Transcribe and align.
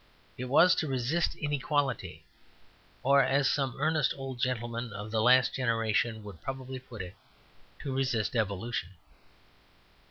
It 0.35 0.45
was 0.45 0.73
to 0.77 0.87
resist 0.87 1.35
inequality 1.35 2.23
or, 3.03 3.21
as 3.21 3.47
some 3.47 3.75
earnest 3.77 4.15
old 4.17 4.39
gentlemen 4.39 4.91
of 4.93 5.11
the 5.11 5.21
last 5.21 5.53
generation 5.53 6.23
would 6.23 6.41
probably 6.41 6.79
put 6.79 7.03
it, 7.03 7.13
to 7.83 7.93
resist 7.93 8.35
evolution. 8.35 8.89